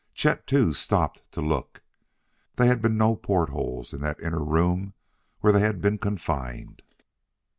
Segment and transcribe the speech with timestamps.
[0.15, 1.83] Chet, too, stopped to look;
[2.55, 4.95] there had been no port holes in that inner room
[5.41, 6.81] where they had been confined.